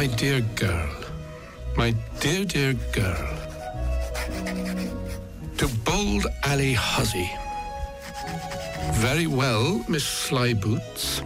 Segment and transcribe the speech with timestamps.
[0.00, 0.88] My dear girl,
[1.76, 1.90] my
[2.20, 3.28] dear, dear girl,
[5.58, 7.30] to bold Ali Huzzy.
[8.92, 11.20] Very well, Miss Slyboots.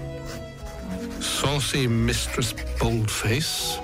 [1.23, 3.79] Saucy Mistress Boldface.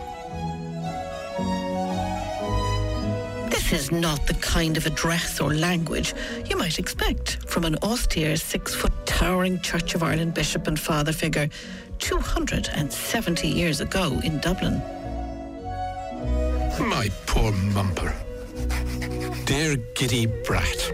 [3.48, 6.14] This is not the kind of address or language
[6.48, 11.12] you might expect from an austere six foot towering Church of Ireland bishop and father
[11.12, 11.51] figure
[11.98, 14.80] 270 years ago in Dublin.
[16.80, 18.15] My poor mumper.
[19.45, 20.91] Dear giddy brat.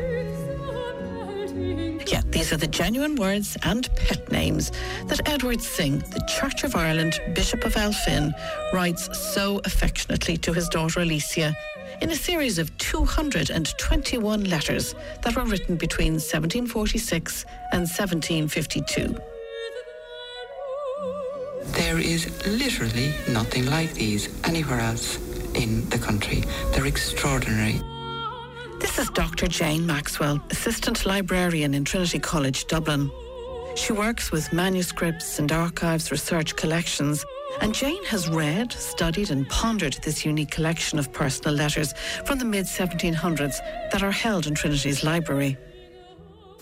[2.09, 4.73] Yeah, these are the genuine words and pet names
[5.07, 8.33] that Edward Synge, the Church of Ireland Bishop of Elphin,
[8.73, 11.55] writes so affectionately to his daughter Alicia
[12.01, 19.17] in a series of 221 letters that were written between 1746 and 1752.
[21.73, 25.19] There is literally nothing like these anywhere else
[25.55, 26.43] in the country.
[26.73, 27.81] They're extraordinary.
[28.79, 29.47] This is Dr.
[29.47, 33.11] Jane Maxwell, Assistant Librarian in Trinity College, Dublin.
[33.75, 37.25] She works with manuscripts and archives research collections,
[37.61, 42.45] and Jane has read, studied, and pondered this unique collection of personal letters from the
[42.45, 43.59] mid 1700s
[43.91, 45.57] that are held in Trinity's library.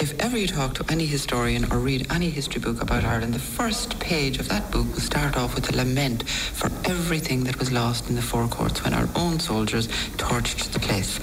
[0.01, 3.39] If ever you talk to any historian or read any history book about Ireland, the
[3.39, 7.71] first page of that book will start off with a lament for everything that was
[7.71, 9.87] lost in the Four Courts when our own soldiers
[10.17, 11.21] torched the place.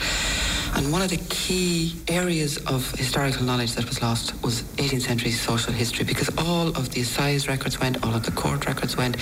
[0.75, 5.31] And one of the key areas of historical knowledge that was lost was 18th century
[5.31, 9.17] social history because all of the assize records went, all of the court records went.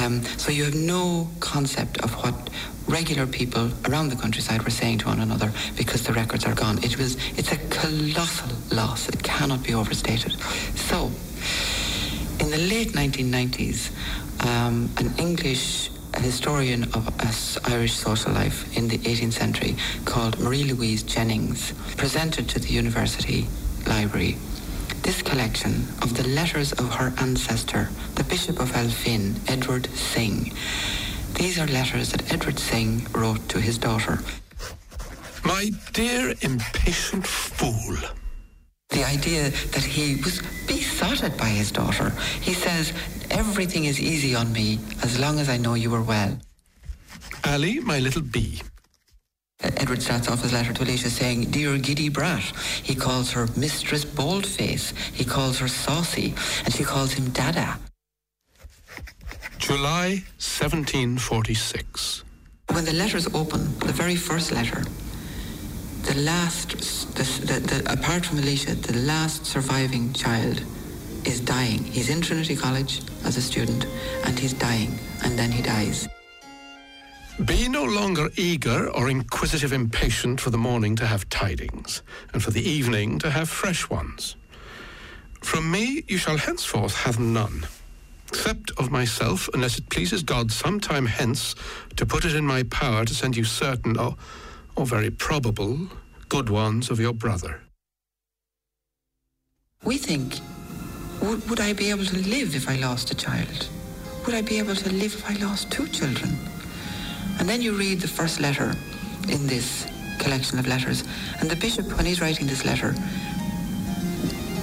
[0.00, 2.50] Um, so you have no concept of what
[2.86, 6.78] regular people around the countryside were saying to one another because the records are gone.
[6.84, 9.08] It was, it's a colossal loss.
[9.08, 10.38] It cannot be overstated.
[10.76, 11.10] So,
[12.40, 13.90] in the late 1990s,
[14.46, 17.08] um, an English historian of
[17.70, 23.46] Irish social life in the 18th century called Marie Louise Jennings presented to the university
[23.86, 24.36] library
[25.02, 30.52] this collection of the letters of her ancestor, the Bishop of Elphin, Edward Synge.
[31.34, 34.18] These are letters that Edward Synge wrote to his daughter.
[35.44, 37.96] My dear impatient fool.
[38.90, 42.10] The idea that he was besotted by his daughter.
[42.40, 42.92] He says,
[43.30, 46.36] everything is easy on me as long as I know you are well.
[47.44, 48.60] Ali, my little bee.
[49.62, 52.42] Uh, Edward starts off his letter to Alicia saying, Dear giddy brat.
[52.82, 54.92] He calls her Mistress Boldface.
[55.12, 56.34] He calls her Saucy.
[56.64, 57.78] And she calls him Dada.
[59.58, 62.24] July 1746.
[62.72, 64.82] When the letters open, the very first letter,
[66.02, 66.70] the last,
[67.14, 70.62] the, the, the, apart from Alicia, the last surviving child
[71.24, 71.84] is dying.
[71.84, 73.86] He's in Trinity College as a student,
[74.24, 76.08] and he's dying, and then he dies.
[77.44, 82.50] Be no longer eager or inquisitive impatient for the morning to have tidings, and for
[82.50, 84.36] the evening to have fresh ones.
[85.40, 87.66] From me you shall henceforth have none,
[88.28, 91.54] except of myself, unless it pleases God some time hence
[91.96, 94.16] to put it in my power to send you certain or,
[94.76, 95.78] or very probable
[96.28, 97.60] good ones of your brother.
[99.84, 100.38] We think,
[101.22, 103.68] would, would I be able to live if I lost a child?
[104.24, 106.30] Would I be able to live if I lost two children?
[107.38, 108.72] And then you read the first letter
[109.28, 109.86] in this
[110.18, 111.02] collection of letters,
[111.40, 112.92] and the bishop, when he's writing this letter,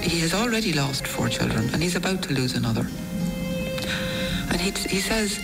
[0.00, 2.86] he has already lost four children, and he's about to lose another.
[4.50, 5.38] And he, he says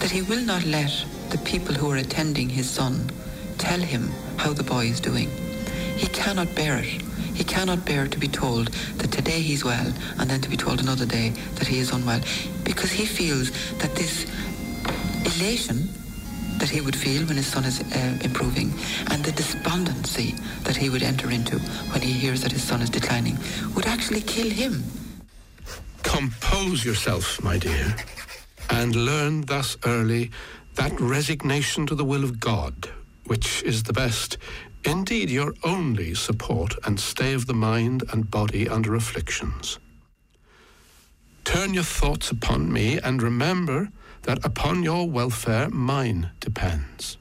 [0.00, 0.90] that he will not let
[1.28, 3.10] the people who are attending his son
[3.60, 5.30] tell him how the boy is doing.
[5.96, 7.02] He cannot bear it.
[7.34, 10.80] He cannot bear to be told that today he's well and then to be told
[10.80, 12.20] another day that he is unwell
[12.64, 14.26] because he feels that this
[15.24, 15.88] elation
[16.58, 18.72] that he would feel when his son is uh, improving
[19.10, 20.34] and the despondency
[20.64, 21.58] that he would enter into
[21.92, 23.38] when he hears that his son is declining
[23.74, 24.82] would actually kill him.
[26.02, 27.94] Compose yourself, my dear,
[28.70, 30.30] and learn thus early
[30.74, 32.90] that resignation to the will of God,
[33.26, 34.38] which is the best,
[34.84, 39.78] indeed your only support and stay of the mind and body under afflictions.
[41.44, 43.90] Turn your thoughts upon me and remember
[44.22, 47.16] that upon your welfare mine depends.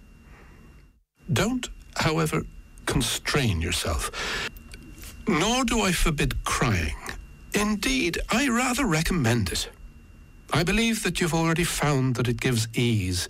[1.32, 2.44] Don't, however,
[2.86, 4.12] constrain yourself,
[5.28, 6.98] nor do I forbid crying.
[7.54, 9.70] Indeed, I rather recommend it.
[10.52, 13.30] I believe that you've already found that it gives ease,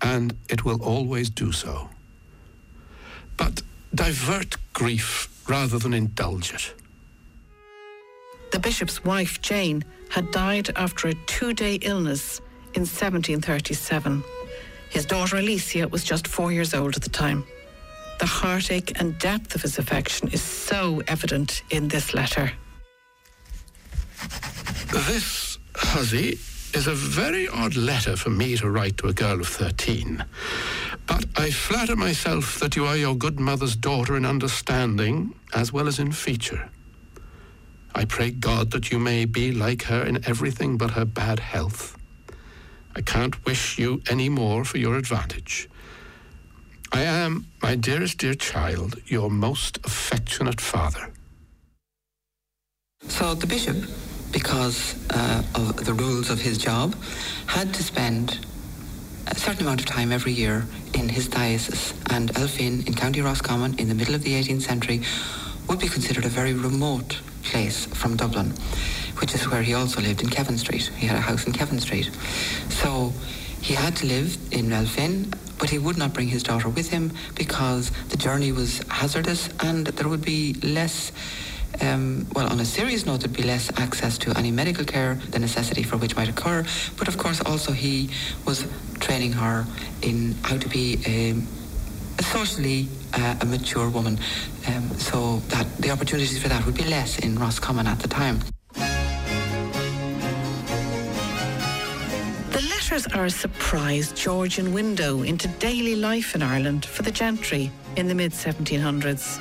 [0.00, 1.90] and it will always do so.
[3.40, 3.62] But
[3.94, 6.74] divert grief rather than indulge it.
[8.52, 12.40] The bishop's wife, Jane, had died after a two day illness
[12.74, 14.22] in 1737.
[14.90, 17.44] His daughter Alicia was just four years old at the time.
[18.18, 22.52] The heartache and depth of his affection is so evident in this letter.
[24.92, 26.38] This, Huzzy,
[26.74, 30.24] is a very odd letter for me to write to a girl of 13.
[31.10, 35.88] But I flatter myself that you are your good mother's daughter in understanding as well
[35.88, 36.68] as in feature.
[37.92, 41.98] I pray God that you may be like her in everything but her bad health.
[42.94, 45.68] I can't wish you any more for your advantage.
[46.92, 51.10] I am, my dearest dear child, your most affectionate father.
[53.08, 53.78] So the bishop,
[54.30, 56.94] because uh, of the rules of his job,
[57.46, 58.46] had to spend
[59.30, 61.94] a certain amount of time every year in his diocese.
[62.10, 65.02] And Elphin in County Roscommon in the middle of the 18th century
[65.68, 68.52] would be considered a very remote place from Dublin,
[69.20, 70.90] which is where he also lived in Kevin Street.
[70.96, 72.10] He had a house in Kevin Street.
[72.68, 73.12] So
[73.60, 77.12] he had to live in Elphin, but he would not bring his daughter with him
[77.34, 81.12] because the journey was hazardous and there would be less
[81.80, 85.38] um, well, on a serious note, there'd be less access to any medical care, the
[85.38, 86.64] necessity for which might occur.
[86.98, 88.10] But of course, also he
[88.44, 88.66] was
[88.98, 89.66] training her
[90.02, 91.34] in how to be a,
[92.18, 94.18] a socially uh, a mature woman.
[94.66, 98.40] Um, so that the opportunities for that would be less in Roscommon at the time.
[102.50, 107.70] The letters are a surprise Georgian window into daily life in Ireland for the gentry
[107.96, 109.40] in the mid 1700s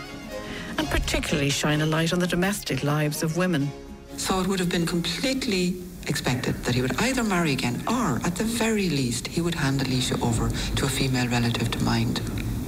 [0.79, 3.69] and particularly shine a light on the domestic lives of women.
[4.15, 5.75] So it would have been completely
[6.07, 9.81] expected that he would either marry again or, at the very least, he would hand
[9.81, 12.21] Alicia over to a female relative to mind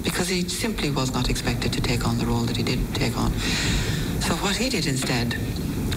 [0.04, 3.18] because he simply was not expected to take on the role that he did take
[3.18, 3.32] on.
[4.20, 5.38] So what he did instead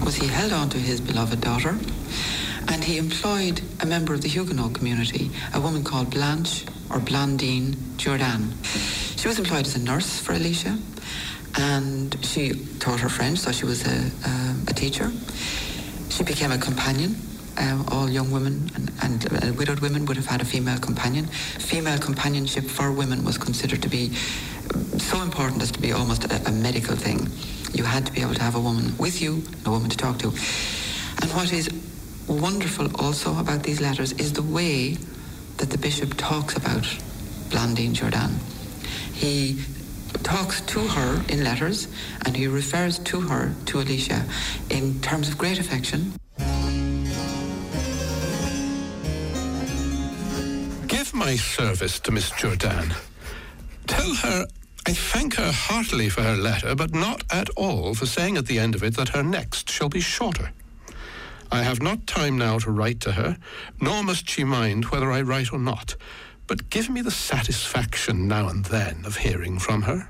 [0.05, 1.77] was he held on to his beloved daughter
[2.69, 7.73] and he employed a member of the Huguenot community, a woman called Blanche or Blandine
[7.97, 8.53] Jourdan.
[9.19, 10.77] She was employed as a nurse for Alicia
[11.57, 15.11] and she taught her French, so she was a, a, a teacher.
[16.09, 17.15] She became a companion.
[17.57, 21.25] Um, all young women and, and uh, widowed women would have had a female companion.
[21.27, 24.13] Female companionship for women was considered to be
[24.97, 27.29] so important as to be almost a, a medical thing.
[27.73, 30.19] You had to be able to have a woman with you, a woman to talk
[30.19, 30.27] to.
[30.27, 31.69] And what is
[32.27, 34.97] wonderful also about these letters is the way
[35.57, 36.83] that the bishop talks about
[37.49, 38.33] Blandine Jourdan.
[39.13, 39.63] He
[40.23, 41.87] talks to her in letters
[42.25, 44.23] and he refers to her, to Alicia,
[44.69, 46.13] in terms of great affection.
[50.87, 52.95] Give my service to Miss Jourdan.
[53.87, 54.47] Tell her
[54.87, 58.59] I thank her heartily for her letter, but not at all for saying at the
[58.59, 60.51] end of it that her next shall be shorter.
[61.51, 63.37] I have not time now to write to her,
[63.81, 65.95] nor must she mind whether I write or not
[66.47, 70.09] but give me the satisfaction now and then of hearing from her.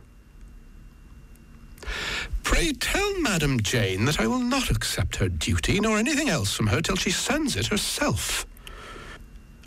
[2.43, 6.67] Pray tell Madam Jane that I will not accept her duty nor anything else from
[6.67, 8.45] her till she sends it herself.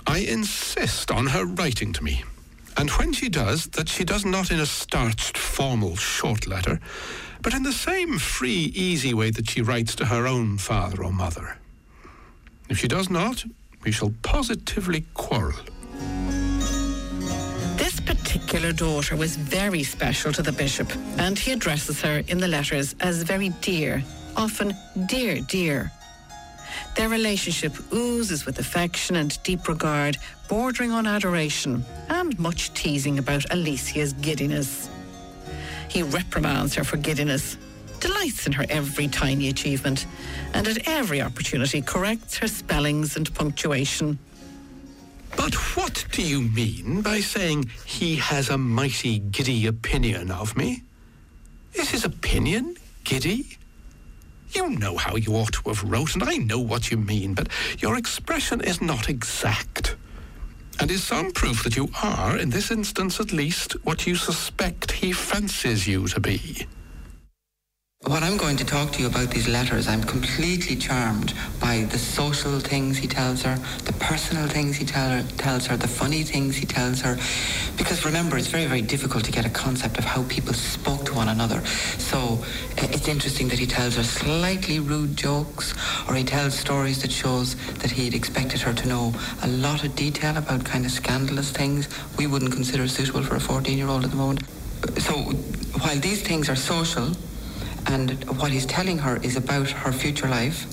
[0.07, 2.25] I insist on her writing to me,
[2.77, 6.81] and when she does, that she does not in a starched, formal, short letter,
[7.43, 11.13] but in the same free, easy way that she writes to her own father or
[11.13, 11.59] mother.
[12.69, 13.45] If she does not,
[13.85, 15.59] we shall positively quarrel
[18.29, 22.95] particular daughter was very special to the bishop, and he addresses her in the letters
[23.01, 24.05] as very dear,
[24.37, 25.91] often dear, dear.
[26.95, 33.51] Their relationship oozes with affection and deep regard, bordering on adoration, and much teasing about
[33.51, 34.91] Alicia's giddiness.
[35.89, 37.57] He reprimands her for giddiness,
[37.99, 40.05] delights in her every tiny achievement,
[40.53, 44.19] and at every opportunity corrects her spellings and punctuation.
[45.39, 50.83] But what do you mean by saying he has a mighty giddy opinion of me?
[51.75, 53.57] Is his opinion giddy?
[54.51, 57.49] You know how you ought to have wrote, and I know what you mean, but
[57.79, 59.95] your expression is not exact,
[60.81, 64.91] and is some proof that you are, in this instance at least, what you suspect
[64.91, 66.67] he fancies you to be.
[68.07, 71.99] What I'm going to talk to you about these letters, I'm completely charmed by the
[71.99, 76.23] social things he tells her, the personal things he tell her, tells her, the funny
[76.23, 77.19] things he tells her.
[77.77, 81.15] Because remember, it's very, very difficult to get a concept of how people spoke to
[81.15, 81.63] one another.
[81.99, 82.39] So
[82.79, 85.75] uh, it's interesting that he tells her slightly rude jokes,
[86.09, 89.13] or he tells stories that shows that he'd expected her to know
[89.43, 93.41] a lot of detail about kind of scandalous things we wouldn't consider suitable for a
[93.41, 94.45] 14-year-old at the moment.
[94.99, 95.15] So
[95.83, 97.13] while these things are social,
[97.87, 100.67] and what he's telling her is about her future life.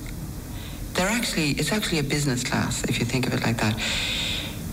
[0.94, 3.78] They're actually, it's actually a business class, if you think of it like that.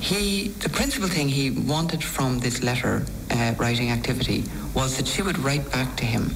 [0.01, 5.23] he, the principal thing he wanted from this letter uh, writing activity was that she
[5.23, 6.35] would write back to him.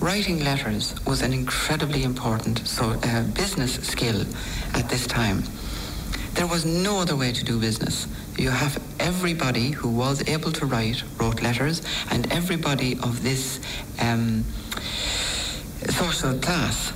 [0.00, 4.22] Writing letters was an incredibly important so, uh, business skill
[4.74, 5.42] at this time.
[6.34, 8.06] There was no other way to do business.
[8.38, 13.60] You have everybody who was able to write wrote letters, and everybody of this
[14.00, 14.44] um,
[15.88, 16.92] social class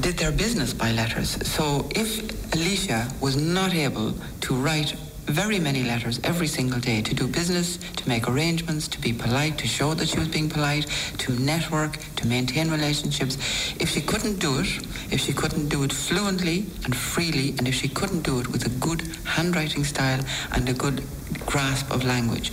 [0.00, 1.30] did their business by letters.
[1.46, 4.94] So if Alicia was not able to write
[5.32, 9.58] very many letters every single day to do business, to make arrangements, to be polite,
[9.58, 10.86] to show that she was being polite,
[11.18, 13.36] to network, to maintain relationships.
[13.78, 14.66] If she couldn't do it,
[15.12, 18.66] if she couldn't do it fluently and freely, and if she couldn't do it with
[18.66, 21.02] a good handwriting style and a good
[21.46, 22.52] grasp of language,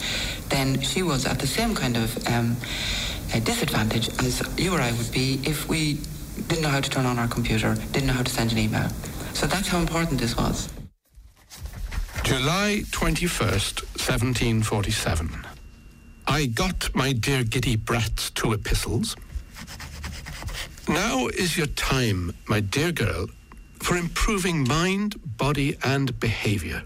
[0.50, 2.56] then she was at the same kind of um,
[3.44, 6.00] disadvantage as you or I would be if we
[6.48, 8.90] didn't know how to turn on our computer, didn't know how to send an email.
[9.34, 10.70] So that's how important this was.
[12.26, 15.46] July 21st, 1747.
[16.26, 19.16] I got my dear giddy brat's two epistles.
[20.90, 23.28] Now is your time, my dear girl,
[23.80, 26.82] for improving mind, body, and behavior.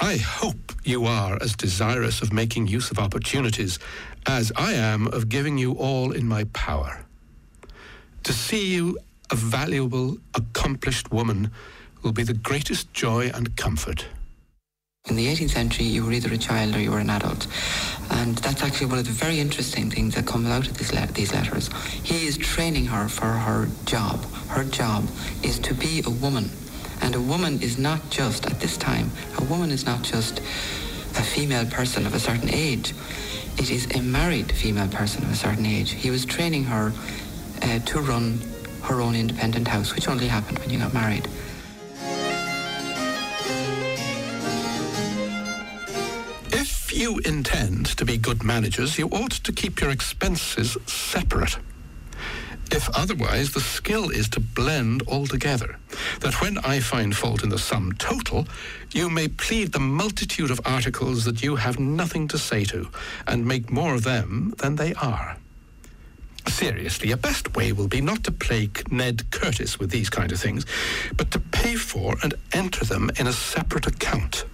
[0.00, 3.78] I hope you are as desirous of making use of opportunities
[4.26, 7.04] as I am of giving you all in my power.
[8.22, 8.96] To see you
[9.30, 11.50] a valuable, accomplished woman
[12.02, 14.06] will be the greatest joy and comfort.
[15.08, 17.46] In the 18th century, you were either a child or you were an adult.
[18.10, 21.32] And that's actually one of the very interesting things that comes out of le- these
[21.32, 21.70] letters.
[22.02, 24.22] He is training her for her job.
[24.48, 25.08] Her job
[25.42, 26.50] is to be a woman.
[27.00, 31.22] And a woman is not just, at this time, a woman is not just a
[31.22, 32.92] female person of a certain age.
[33.56, 35.92] It is a married female person of a certain age.
[35.92, 36.92] He was training her
[37.62, 38.40] uh, to run
[38.82, 41.26] her own independent house, which only happened when you got married.
[46.90, 51.58] If you intend to be good managers, you ought to keep your expenses separate.
[52.72, 55.78] If otherwise, the skill is to blend altogether,
[56.20, 58.48] that when I find fault in the sum total,
[58.94, 62.88] you may plead the multitude of articles that you have nothing to say to,
[63.26, 65.36] and make more of them than they are.
[66.46, 70.40] Seriously, a best way will be not to plague Ned Curtis with these kind of
[70.40, 70.64] things,
[71.18, 74.46] but to pay for and enter them in a separate account.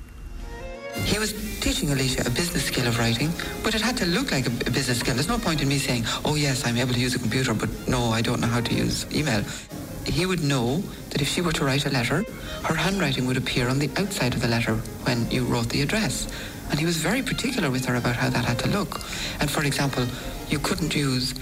[1.03, 3.33] He was teaching Alicia a business skill of writing,
[3.63, 5.15] but it had to look like a, business skill.
[5.15, 7.69] There's no point in me saying, oh yes, I'm able to use a computer, but
[7.89, 9.43] no, I don't know how to use email.
[10.07, 12.25] He would know that if she were to write a letter,
[12.65, 14.75] her handwriting would appear on the outside of the letter
[15.05, 16.29] when you wrote the address.
[16.71, 19.01] And he was very particular with her about how that had to look.
[19.41, 20.07] And for example,
[20.49, 21.35] you couldn't use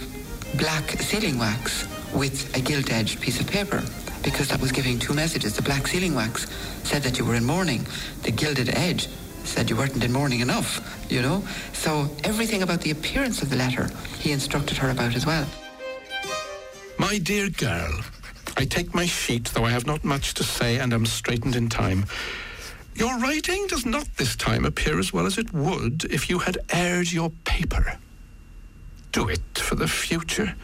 [0.57, 3.83] black sealing wax with a gilt-edged piece of paper
[4.23, 5.57] because that was giving two messages.
[5.57, 6.47] The black sealing wax
[6.85, 7.87] said that you were in mourning.
[8.23, 9.09] The gilded edge
[9.45, 11.43] said you weren't in mourning enough, you know?
[11.73, 15.47] So everything about the appearance of the letter, he instructed her about as well.
[16.99, 18.01] My dear girl,
[18.57, 21.69] I take my sheet, though I have not much to say and am straightened in
[21.69, 22.07] time.
[22.95, 26.59] Your writing does not this time appear as well as it would if you had
[26.71, 27.99] aired your paper.
[29.13, 30.55] Do it for the future.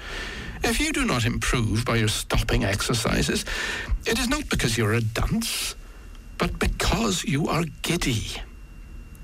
[0.62, 3.44] If you do not improve by your stopping exercises,
[4.06, 5.74] it is not because you're a dunce,
[6.36, 8.42] but because you are giddy.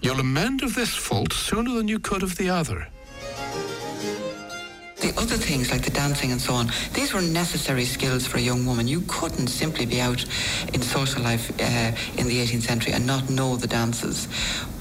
[0.04, 2.88] You'll amend of this fault sooner than you could of the other.
[5.00, 8.40] The other things like the dancing and so on, these were necessary skills for a
[8.42, 8.87] young woman.
[8.87, 10.23] You couldn't simply be out
[10.75, 14.28] in social life uh, in the 18th century and not know the dances.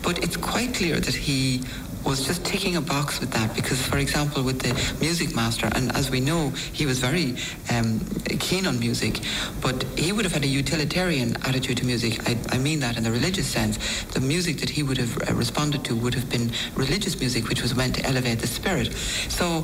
[0.01, 1.61] But it's quite clear that he
[2.05, 5.95] was just ticking a box with that because, for example, with the music master, and
[5.95, 7.35] as we know, he was very
[7.71, 7.99] um,
[8.39, 9.21] keen on music,
[9.61, 12.27] but he would have had a utilitarian attitude to music.
[12.27, 14.03] I, I mean that in the religious sense.
[14.05, 17.61] The music that he would have uh, responded to would have been religious music, which
[17.61, 18.93] was meant to elevate the spirit.
[19.29, 19.63] So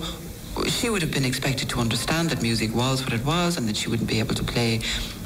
[0.67, 3.77] she would have been expected to understand that music was what it was and that
[3.77, 4.81] she wouldn't be able to play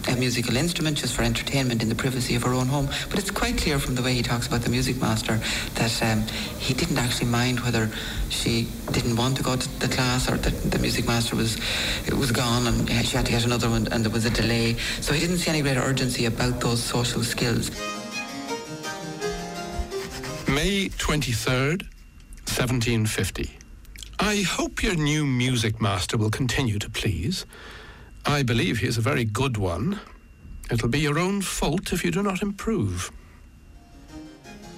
[0.07, 2.88] a musical instrument just for entertainment in the privacy of her own home.
[3.10, 5.39] But it's quite clear from the way he talks about the music master
[5.75, 6.22] that um,
[6.60, 7.89] he didn't actually mind whether
[8.29, 11.57] she didn't want to go to the class or that the music master was
[12.12, 14.75] was gone and she had to get another one and there was a delay.
[15.01, 17.72] So he didn't see any greater urgency about those social skills.
[20.48, 21.83] May 23rd,
[22.45, 23.57] 1750.
[24.19, 27.45] I hope your new music master will continue to please.
[28.25, 29.99] I believe he is a very good one.
[30.71, 33.11] It'll be your own fault if you do not improve.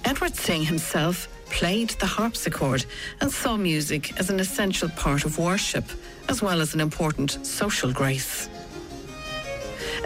[0.04, 2.84] Edward Synge himself played the harpsichord
[3.20, 5.84] and saw music as an essential part of worship,
[6.28, 8.48] as well as an important social grace.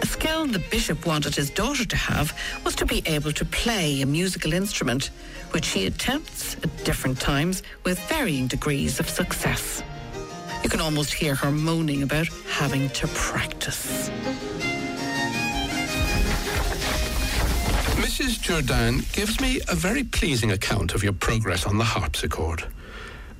[0.01, 4.01] A skill the bishop wanted his daughter to have was to be able to play
[4.01, 5.11] a musical instrument,
[5.51, 9.83] which he attempts at different times with varying degrees of success.
[10.71, 14.09] You can almost hear her moaning about having to practice.
[17.99, 18.39] Mrs.
[18.39, 22.63] Jourdan gives me a very pleasing account of your progress on the harpsichord,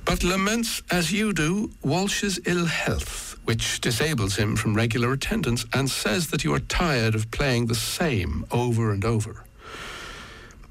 [0.04, 5.88] but laments, as you do, Walsh's ill health, which disables him from regular attendance, and
[5.88, 9.42] says that you are tired of playing the same over and over.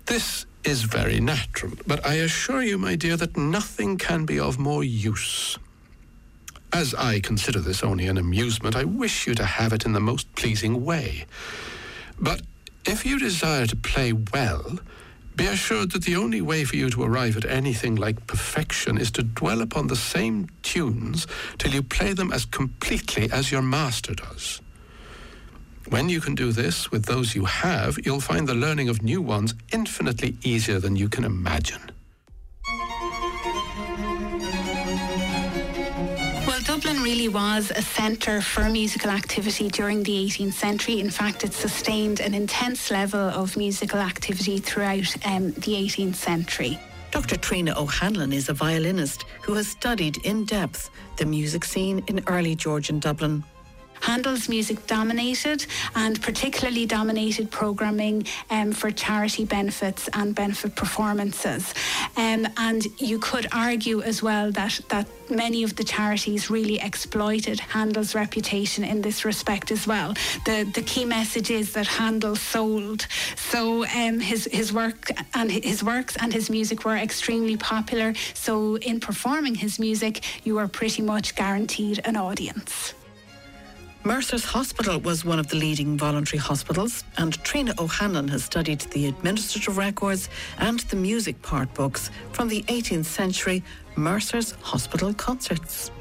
[0.06, 4.60] This is very natural, but I assure you, my dear, that nothing can be of
[4.60, 5.58] more use.
[6.74, 10.00] As I consider this only an amusement, I wish you to have it in the
[10.00, 11.26] most pleasing way.
[12.18, 12.42] But
[12.86, 14.80] if you desire to play well,
[15.36, 19.12] be assured that the only way for you to arrive at anything like perfection is
[19.12, 24.14] to dwell upon the same tunes till you play them as completely as your master
[24.14, 24.62] does.
[25.90, 29.22] When you can do this with those you have, you'll find the learning of new
[29.22, 31.92] ones infinitely easier than you can imagine.
[36.64, 41.00] Dublin really was a centre for musical activity during the 18th century.
[41.00, 46.80] In fact, it sustained an intense level of musical activity throughout um, the 18th century.
[47.10, 47.38] Dr.
[47.38, 52.56] Trina O'Hanlon is a violinist who has studied in depth the music scene in early
[52.56, 53.44] Georgian Dublin.
[54.02, 55.66] Handel's music dominated
[55.96, 61.74] and particularly dominated programming um, for charity benefits and benefit performances.
[62.18, 67.60] Um, and you could argue as well that, that many of the charities really exploited
[67.60, 70.14] Handel's reputation in this respect as well.
[70.46, 73.08] The, the key message is that Handel sold.
[73.36, 78.14] So um, his, his work and his works and his music were extremely popular.
[78.34, 82.94] So in performing his music, you were pretty much guaranteed an audience.
[84.04, 89.08] Mercer's Hospital was one of the leading voluntary hospitals, and Trina O'Hanlon has studied the
[89.08, 93.64] administrative records and the music part books from the 18th century
[93.96, 95.92] Mercer's Hospital concerts.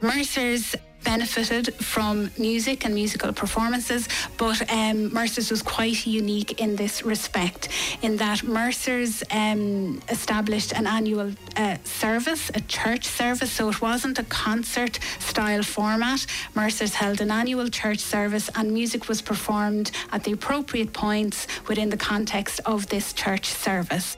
[0.00, 0.74] Mercer's
[1.06, 7.68] benefited from music and musical performances, but um, Mercer's was quite unique in this respect,
[8.02, 14.18] in that Mercer's um, established an annual uh, service, a church service, so it wasn't
[14.18, 16.26] a concert style format.
[16.54, 21.88] Mercer's held an annual church service, and music was performed at the appropriate points within
[21.88, 24.16] the context of this church service.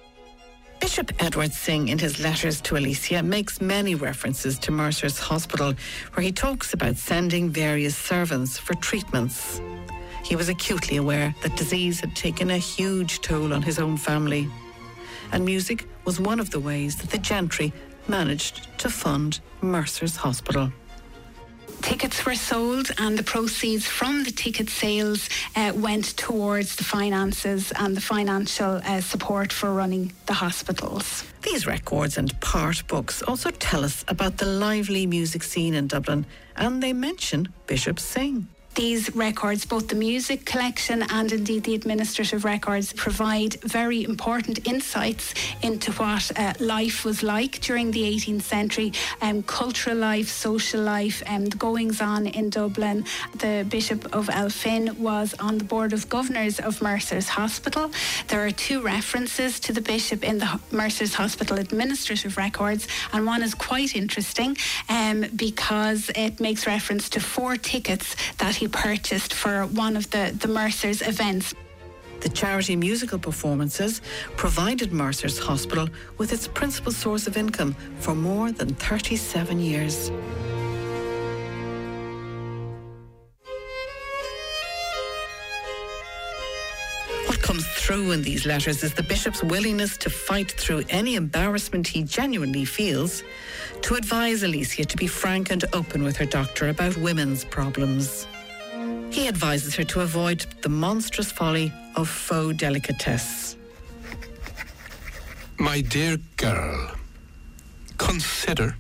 [0.81, 5.75] Bishop Edward Synge, in his letters to Alicia, makes many references to Mercer's Hospital,
[6.15, 9.61] where he talks about sending various servants for treatments.
[10.25, 14.49] He was acutely aware that disease had taken a huge toll on his own family,
[15.33, 17.73] and music was one of the ways that the gentry
[18.07, 20.73] managed to fund Mercer's Hospital
[21.83, 27.73] tickets were sold and the proceeds from the ticket sales uh, went towards the finances
[27.73, 31.25] and the financial uh, support for running the hospitals.
[31.43, 36.27] These records and part books also tell us about the lively music scene in Dublin
[36.57, 42.45] and they mention Bishop Synge these records, both the music collection and indeed the administrative
[42.45, 48.93] records, provide very important insights into what uh, life was like during the 18th century,
[49.21, 53.05] um, cultural life, social life, and um, goings on in Dublin.
[53.37, 57.91] The Bishop of Elphin was on the Board of Governors of Mercer's Hospital.
[58.29, 63.43] There are two references to the Bishop in the Mercer's Hospital administrative records, and one
[63.43, 64.57] is quite interesting
[64.89, 70.35] um, because it makes reference to four tickets that he purchased for one of the,
[70.41, 71.55] the Mercer's events.
[72.21, 74.01] The charity musical performances
[74.37, 80.11] provided Mercer's Hospital with its principal source of income for more than 37 years.
[87.27, 91.87] What comes through in these letters is the bishop's willingness to fight through any embarrassment
[91.87, 93.23] he genuinely feels,
[93.83, 98.27] to advise Alicia to be frank and open with her doctor about women's problems.
[99.11, 103.57] He advises her to avoid the monstrous folly of faux delicatesse.
[105.59, 106.93] My dear girl,
[107.97, 108.77] consider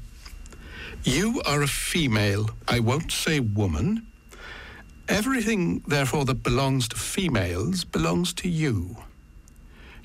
[1.04, 4.06] you are a female, I won't say woman.
[5.08, 8.96] Everything, therefore, that belongs to females belongs to you.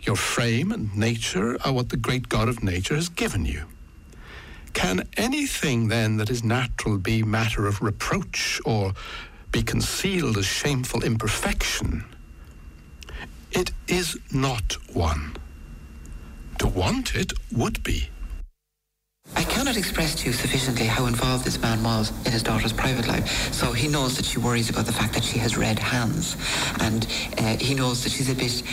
[0.02, 3.66] Your frame and nature are what the great God of nature has given you.
[4.74, 8.94] Can anything, then, that is natural be matter of reproach or
[9.54, 12.04] be concealed as shameful imperfection.
[13.52, 15.36] It is not one.
[16.58, 18.10] To want it would be.
[19.36, 23.08] I cannot express to you sufficiently how involved this man was in his daughter's private
[23.08, 23.54] life.
[23.54, 26.36] So he knows that she worries about the fact that she has red hands.
[26.80, 28.64] And uh, he knows that she's a bit,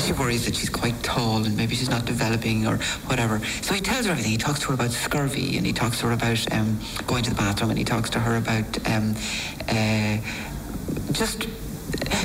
[0.00, 3.40] she worries that she's quite tall and maybe she's not developing or whatever.
[3.62, 4.32] So he tells her everything.
[4.32, 7.30] He talks to her about scurvy and he talks to her about um, going to
[7.30, 9.14] the bathroom and he talks to her about um,
[9.68, 10.18] uh,
[11.12, 11.46] just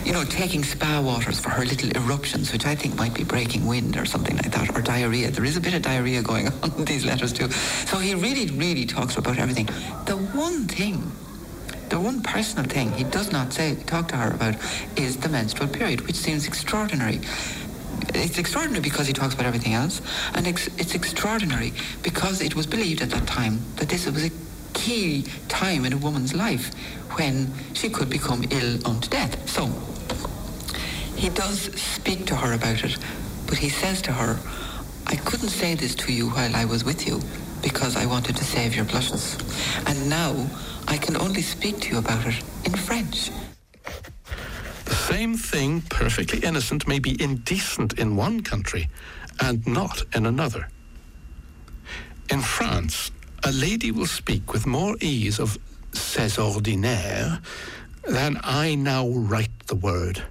[0.05, 3.65] you know, taking spa waters for her little eruptions, which I think might be breaking
[3.65, 5.31] wind or something like that, or diarrhea.
[5.31, 7.49] There is a bit of diarrhea going on in these letters too.
[7.51, 9.67] So he really, really talks about everything.
[10.05, 11.11] The one thing,
[11.89, 14.55] the one personal thing he does not say, talk to her about,
[14.97, 17.21] is the menstrual period, which seems extraordinary.
[18.15, 20.01] It's extraordinary because he talks about everything else,
[20.35, 24.42] and it's, it's extraordinary because it was believed at that time that this was a
[24.73, 26.73] key time in a woman's life
[27.17, 29.49] when she could become ill unto death.
[29.49, 29.67] So
[31.15, 32.97] he does speak to her about it,
[33.47, 34.39] but he says to her,
[35.07, 37.21] I couldn't say this to you while I was with you
[37.61, 39.37] because I wanted to save your blushes.
[39.85, 40.47] And now
[40.87, 43.31] I can only speak to you about it in French.
[44.85, 48.89] The same thing, perfectly innocent, may be indecent in one country
[49.39, 50.67] and not in another.
[52.29, 53.11] In France,
[53.45, 55.57] a lady will speak with more ease of
[55.93, 57.39] c'est ordinaire
[58.07, 60.23] than I now write the word.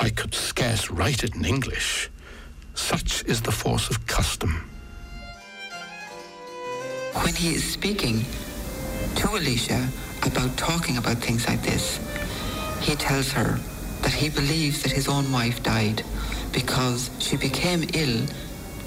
[0.00, 2.10] I could scarce write it in English.
[2.74, 4.68] Such is the force of custom.
[7.22, 8.24] When he is speaking
[9.16, 9.88] to Alicia
[10.22, 12.00] about talking about things like this,
[12.80, 13.60] he tells her
[14.02, 16.02] that he believes that his own wife died
[16.52, 18.26] because she became ill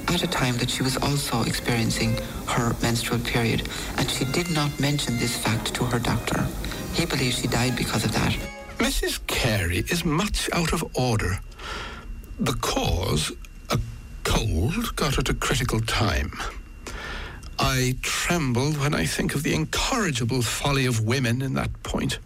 [0.07, 2.17] at a time that she was also experiencing
[2.47, 3.67] her menstrual period,
[3.97, 6.45] and she did not mention this fact to her doctor.
[6.93, 8.35] He believes she died because of that.
[8.77, 9.25] Mrs.
[9.27, 11.39] Carey is much out of order.
[12.39, 13.31] The cause,
[13.69, 13.79] a
[14.23, 16.31] cold, got at a critical time.
[17.59, 22.19] I tremble when I think of the incorrigible folly of women in that point.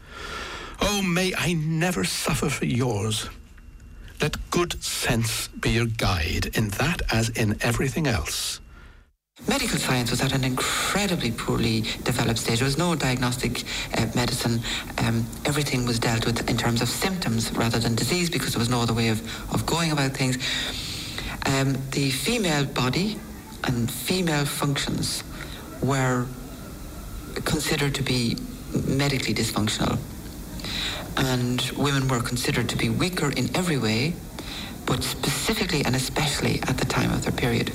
[0.81, 3.29] Oh, may I never suffer for yours.
[4.21, 8.60] Let good sense be your guide in that as in everything else.
[9.47, 12.60] Medical science was at an incredibly poorly developed stage.
[12.60, 13.63] There was no diagnostic
[13.97, 14.60] uh, medicine.
[14.99, 18.69] Um, everything was dealt with in terms of symptoms rather than disease because there was
[18.69, 19.19] no other way of,
[19.51, 20.38] of going about things.
[21.47, 23.17] Um, the female body
[23.63, 25.23] and female functions
[25.81, 26.27] were
[27.45, 28.38] considered to be
[28.86, 29.97] medically dysfunctional.
[31.17, 34.13] And women were considered to be weaker in every way,
[34.86, 37.71] but specifically and especially at the time of their period.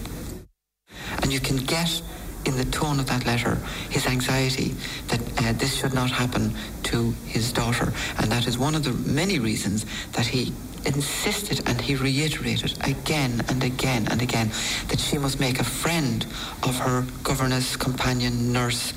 [1.23, 2.03] And you can get
[2.45, 3.59] in the tone of that letter
[3.91, 4.75] his anxiety
[5.09, 7.93] that uh, this should not happen to his daughter.
[8.19, 10.53] And that is one of the many reasons that he
[10.85, 14.49] insisted and he reiterated again and again and again
[14.89, 16.25] that she must make a friend
[16.63, 18.93] of her governess, companion, nurse,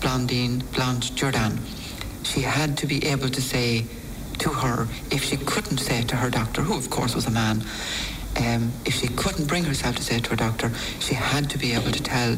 [0.00, 1.58] Blandine, Blanche Jourdan.
[2.32, 3.84] She had to be able to say
[4.38, 7.30] to her, if she couldn't say it to her doctor, who of course was a
[7.30, 7.62] man,
[8.38, 11.58] um, if she couldn't bring herself to say it to her doctor, she had to
[11.58, 12.36] be able to tell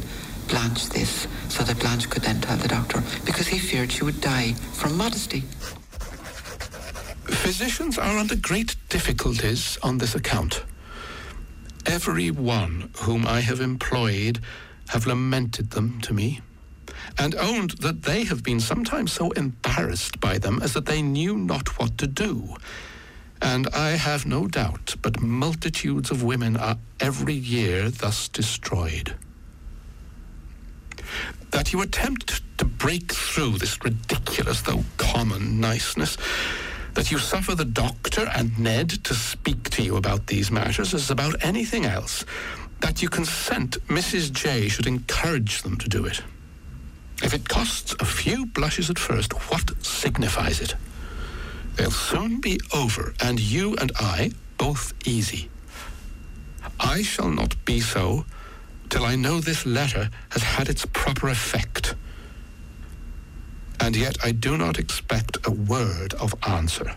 [0.49, 4.21] Blanche this so that Blanche could then tell the doctor because he feared she would
[4.21, 5.43] die from modesty.
[7.25, 10.65] Physicians are under great difficulties on this account.
[11.87, 14.41] Every one whom I have employed
[14.89, 16.41] have lamented them to me,
[17.17, 21.37] and owned that they have been sometimes so embarrassed by them as that they knew
[21.37, 22.57] not what to do.
[23.41, 29.15] And I have no doubt but multitudes of women are every year thus destroyed.
[31.51, 36.17] That you attempt to break through this ridiculous though common niceness
[36.95, 41.11] that you suffer the doctor and Ned to speak to you about these matters as
[41.11, 42.25] about anything else,
[42.81, 44.33] that you consent Mrs.
[44.33, 46.21] J should encourage them to do it.
[47.23, 50.75] If it costs a few blushes at first, what signifies it?
[51.77, 55.51] They'll soon be over, and you and I both easy.
[56.81, 58.25] I shall not be so
[58.89, 61.95] till I know this letter has had its proper effect
[63.81, 66.95] and yet I do not expect a word of answer.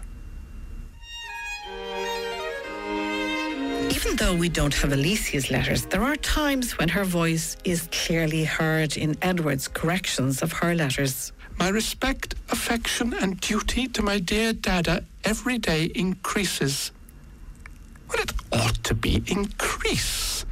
[4.03, 8.43] Even though we don't have Alicia's letters, there are times when her voice is clearly
[8.43, 11.31] heard in Edward's corrections of her letters.
[11.59, 16.91] My respect, affection, and duty to my dear Dada every day increases.
[18.09, 20.45] Well, it ought to be increase.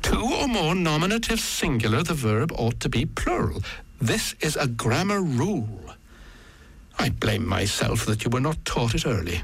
[0.00, 3.62] Two or more nominative singular, the verb ought to be plural.
[4.00, 5.94] This is a grammar rule.
[6.98, 9.42] I blame myself that you were not taught it early.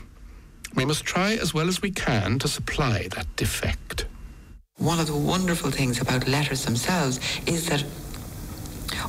[0.74, 4.06] We must try as well as we can to supply that defect.
[4.76, 7.84] One of the wonderful things about letters themselves is that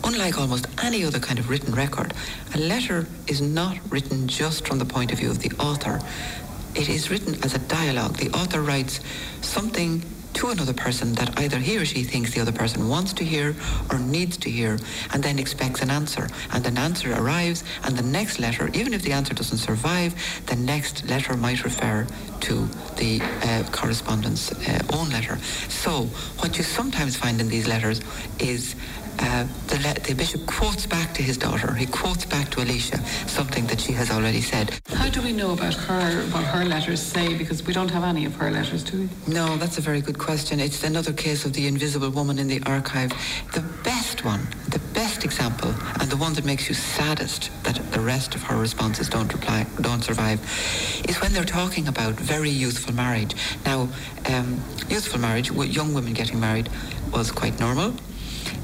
[0.04, 2.14] Unlike almost any other kind of written record,
[2.54, 6.00] a letter is not written just from the point of view of the author.
[6.76, 8.18] It is written as a dialogue.
[8.18, 9.00] The author writes
[9.42, 13.24] something to another person that either he or she thinks the other person wants to
[13.24, 13.56] hear
[13.92, 14.78] or needs to hear
[15.14, 16.28] and then expects an answer.
[16.52, 20.14] And an answer arrives and the next letter, even if the answer doesn't survive,
[20.46, 22.08] the next letter might refer
[22.42, 25.38] to the uh, correspondent's uh, own letter.
[25.68, 26.04] So
[26.40, 28.02] what you sometimes find in these letters
[28.40, 28.76] is
[29.20, 31.74] uh, the, le- the, bishop quotes back to his daughter.
[31.74, 34.80] He quotes back to Alicia something that she has already said.
[34.94, 37.34] How do we know about her, what her letters say?
[37.36, 39.34] Because we don't have any of her letters, do we?
[39.34, 40.60] No, that's a very good question.
[40.60, 43.12] It's another case of the invisible woman in the archive.
[43.54, 48.00] The best one, the best example, and the one that makes you saddest that the
[48.00, 50.40] rest of her responses don't reply, don't survive,
[51.10, 53.36] is when they're talking about very youthful marriage.
[53.66, 53.90] Now,
[54.28, 56.70] um, youthful marriage, young women getting married,
[57.12, 57.94] was quite normal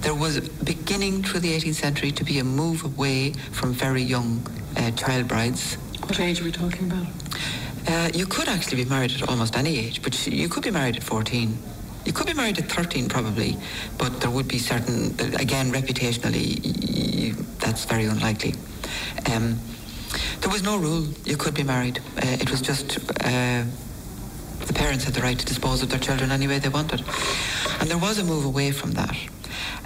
[0.01, 4.45] there was beginning through the 18th century to be a move away from very young
[4.77, 5.75] uh, child brides.
[6.03, 7.07] What age are we talking about?
[7.87, 10.95] Uh, you could actually be married at almost any age, but you could be married
[10.95, 11.57] at 14.
[12.05, 13.57] You could be married at 13 probably,
[13.97, 15.07] but there would be certain,
[15.39, 18.53] again, reputationally, that's very unlikely.
[19.31, 19.59] Um,
[20.41, 21.07] there was no rule.
[21.25, 21.99] You could be married.
[22.17, 23.63] Uh, it was just uh,
[24.65, 27.03] the parents had the right to dispose of their children any way they wanted.
[27.79, 29.15] And there was a move away from that.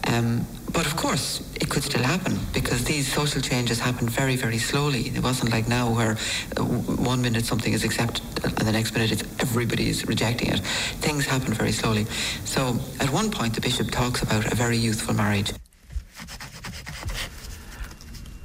[0.07, 4.57] Um, but of course, it could still happen because these social changes happen very, very
[4.57, 5.07] slowly.
[5.07, 6.17] It wasn't like now where
[6.57, 10.59] uh, one minute something is accepted and the next minute it's everybody is rejecting it.
[11.01, 12.05] Things happen very slowly.
[12.45, 15.51] So at one point, the bishop talks about a very youthful marriage.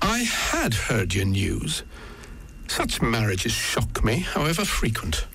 [0.02, 1.82] I had heard your news.
[2.68, 5.26] Such marriages shock me, however frequent.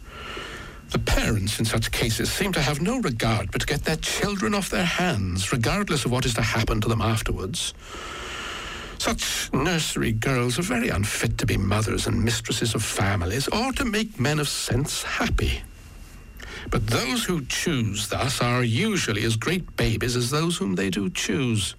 [0.91, 4.55] The parents in such cases seem to have no regard but to get their children
[4.55, 7.73] off their hands, regardless of what is to happen to them afterwards.
[8.97, 13.85] Such nursery girls are very unfit to be mothers and mistresses of families or to
[13.85, 15.61] make men of sense happy.
[16.71, 21.09] But those who choose thus are usually as great babies as those whom they do
[21.09, 21.75] choose,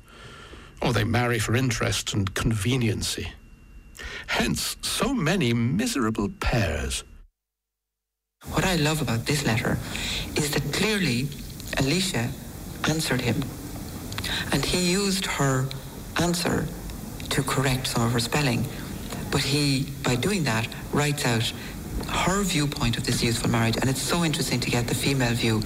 [0.80, 3.32] or they marry for interest and conveniency.
[4.28, 7.04] Hence, so many miserable pairs
[8.70, 9.78] I love about this letter
[10.36, 11.26] is that clearly
[11.78, 12.30] Alicia
[12.88, 13.42] answered him.
[14.52, 15.66] And he used her
[16.20, 16.68] answer
[17.30, 18.64] to correct some of her spelling.
[19.32, 21.52] But he, by doing that, writes out
[22.08, 25.62] her viewpoint of this youthful marriage, and it's so interesting to get the female view.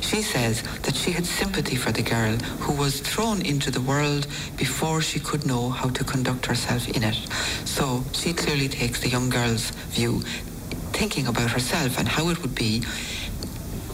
[0.00, 4.26] She says that she had sympathy for the girl who was thrown into the world
[4.56, 7.16] before she could know how to conduct herself in it.
[7.64, 10.22] So she clearly takes the young girl's view
[10.98, 12.78] thinking about herself and how it would be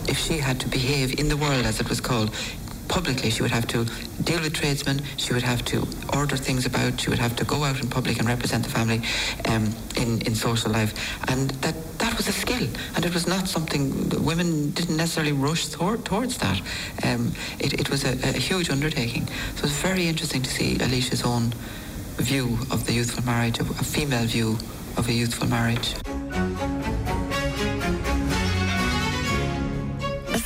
[0.08, 2.34] if she had to behave in the world, as it was called,
[2.88, 3.28] publicly.
[3.30, 3.84] She would have to
[4.22, 5.02] deal with tradesmen.
[5.18, 5.86] She would have to
[6.16, 6.98] order things about.
[6.98, 9.02] She would have to go out in public and represent the family
[9.50, 10.92] um, in in social life.
[11.28, 15.68] And that that was a skill, and it was not something women didn't necessarily rush
[15.68, 16.58] towards that.
[17.02, 19.26] Um, it, it was a, a huge undertaking.
[19.56, 21.52] So it's very interesting to see Alicia's own
[22.16, 24.56] view of the youthful marriage, a female view
[24.96, 25.94] of a youthful marriage.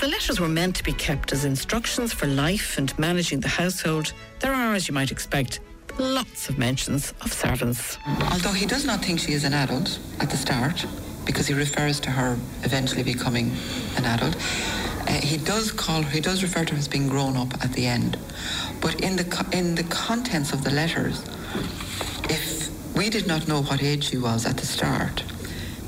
[0.00, 4.12] The letters were meant to be kept as instructions for life and managing the household,
[4.38, 5.58] there are, as you might expect,
[5.98, 7.98] lots of mentions of servants.
[8.30, 10.86] Although he does not think she is an adult at the start,
[11.26, 13.50] because he refers to her eventually becoming
[13.96, 17.36] an adult, uh, he does call her, he does refer to her as being grown
[17.36, 18.16] up at the end.
[18.80, 21.24] But in the in the contents of the letters,
[22.30, 25.24] if we did not know what age she was at the start,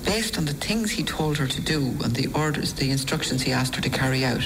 [0.04, 3.52] based on the things he told her to do and the orders, the instructions he
[3.52, 4.44] asked her to carry out.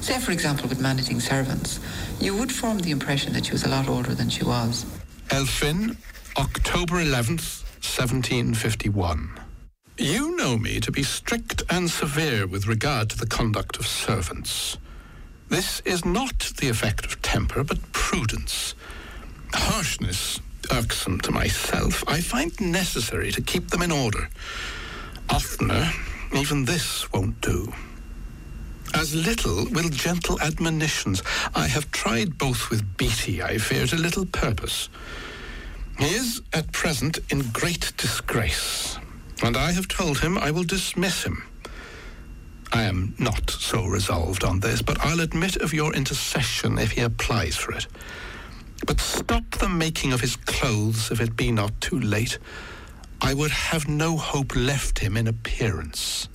[0.00, 1.80] Say, for example, with managing servants,
[2.20, 4.86] you would form the impression that she was a lot older than she was.
[5.28, 5.96] Elphin,
[6.36, 9.30] October 11th, 1751.
[9.98, 14.76] You know me to be strict and severe with regard to the conduct of servants.
[15.48, 18.74] This is not the effect of temper, but prudence.
[19.54, 24.28] Harshness, irksome to myself, I find necessary to keep them in order.
[25.30, 25.92] Oftener,
[26.34, 27.72] even this won't do.
[28.94, 31.22] As little will gentle admonitions.
[31.54, 34.88] I have tried both with Beatty, I fear, to little purpose.
[35.98, 38.98] He is at present in great disgrace,
[39.42, 41.42] and I have told him I will dismiss him.
[42.72, 47.00] I am not so resolved on this, but I'll admit of your intercession if he
[47.00, 47.86] applies for it.
[48.86, 52.38] But stop the making of his clothes if it be not too late.
[53.20, 56.28] I would have no hope left him in appearance.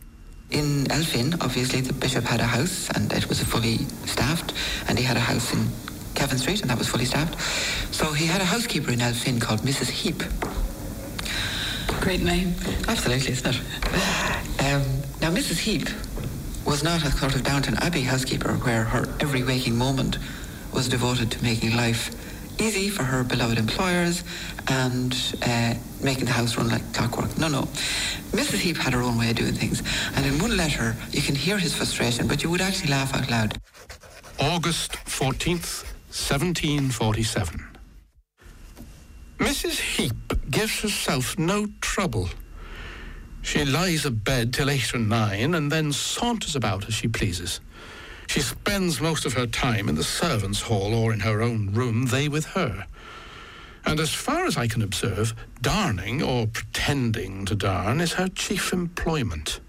[0.50, 4.54] In Elphin, obviously, the bishop had a house and it was fully staffed,
[4.88, 5.68] and he had a house in
[6.16, 7.40] Kevin Street, and that was fully staffed.
[7.94, 9.90] So he had a housekeeper in Elphin called Mrs.
[9.90, 10.24] Heap.
[12.02, 12.56] Great name.
[12.88, 13.62] Absolutely, isn't it?
[14.60, 14.84] Um,
[15.22, 15.60] now, Mrs.
[15.60, 15.88] Heap
[16.66, 20.18] was not a sort of Downton Abbey housekeeper where her every waking moment
[20.74, 22.12] was devoted to making life
[22.62, 24.24] easy for her beloved employers
[24.68, 27.36] and uh, making the house run like clockwork.
[27.38, 27.64] No, no.
[28.32, 28.60] Mrs.
[28.60, 29.82] Heap had her own way of doing things.
[30.16, 33.30] And in one letter, you can hear his frustration, but you would actually laugh out
[33.30, 33.58] loud.
[34.40, 37.68] August 14th, 1747.
[39.40, 39.80] Mrs.
[39.80, 42.30] Heap gives herself no trouble.
[43.42, 47.60] She lies abed till eight or nine and then saunters about as she pleases.
[48.32, 52.06] She spends most of her time in the servants' hall or in her own room,
[52.06, 52.86] they with her.
[53.86, 58.72] And as far as I can observe, darning or pretending to darn is her chief
[58.72, 59.60] employment.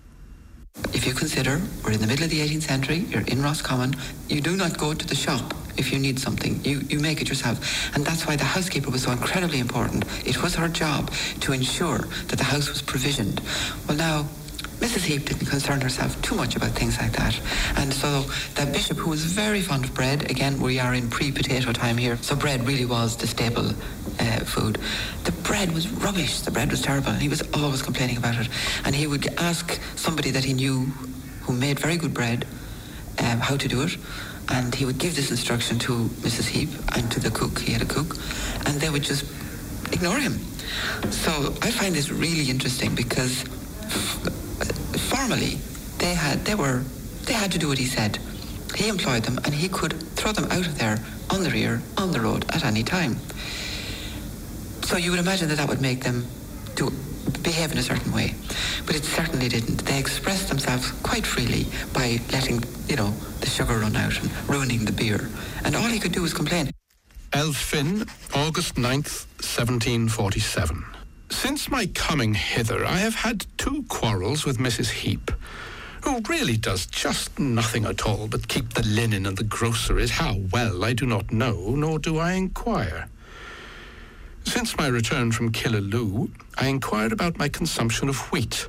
[0.94, 3.96] If you consider we're in the middle of the 18th century, you're in Roscommon,
[4.28, 6.64] you do not go to the shop if you need something.
[6.64, 7.92] You, you make it yourself.
[7.96, 10.04] And that's why the housekeeper was so incredibly important.
[10.24, 11.98] It was her job to ensure
[12.28, 13.40] that the house was provisioned.
[13.88, 14.28] Well, now,
[14.82, 15.04] Mrs.
[15.04, 17.38] Heap didn't concern herself too much about things like that.
[17.76, 18.22] And so
[18.56, 22.16] the bishop, who was very fond of bread, again, we are in pre-potato time here,
[22.16, 23.70] so bread really was the staple
[24.18, 24.78] uh, food.
[25.22, 26.40] The bread was rubbish.
[26.40, 27.10] The bread was terrible.
[27.10, 28.48] And he was always complaining about it.
[28.84, 30.86] And he would ask somebody that he knew
[31.42, 32.44] who made very good bread
[33.20, 33.96] um, how to do it.
[34.48, 35.92] And he would give this instruction to
[36.26, 36.48] Mrs.
[36.48, 37.60] Heap and to the cook.
[37.60, 38.16] He had a cook.
[38.66, 39.24] And they would just
[39.92, 40.40] ignore him.
[41.10, 43.44] So I find this really interesting because
[45.14, 45.58] formally
[45.98, 46.82] they had they were
[47.24, 48.18] they had to do what he said.
[48.74, 50.98] He employed them and he could throw them out of there
[51.30, 53.16] on the rear, on the road at any time.
[54.82, 56.26] So you would imagine that that would make them
[56.74, 56.90] do
[57.42, 58.34] behave in a certain way.
[58.86, 59.84] But it certainly didn't.
[59.84, 64.84] They expressed themselves quite freely by letting, you know, the sugar run out and ruining
[64.84, 65.30] the beer.
[65.64, 66.70] And all he could do was complain.
[67.32, 71.01] Elphin, August 9th, 1747.
[71.32, 74.90] Since my coming hither, I have had two quarrels with Mrs.
[74.90, 75.30] Heap,
[76.02, 80.10] who really does just nothing at all but keep the linen and the groceries.
[80.10, 83.08] How well, I do not know, nor do I inquire.
[84.44, 88.68] Since my return from Killaloe, I inquired about my consumption of wheat,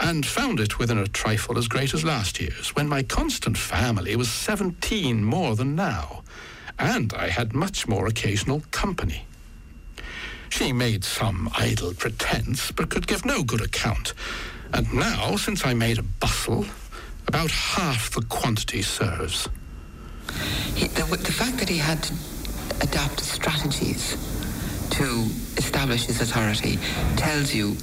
[0.00, 4.16] and found it within a trifle as great as last year's, when my constant family
[4.16, 6.24] was seventeen more than now,
[6.78, 9.26] and I had much more occasional company.
[10.52, 14.12] She made some idle pretence, but could give no good account.
[14.74, 16.66] And now, since I made a bustle,
[17.26, 19.48] about half the quantity serves.
[20.74, 22.14] He, the, the fact that he had to
[22.82, 24.18] adapt strategies
[24.90, 26.78] to establish his authority
[27.16, 27.74] tells you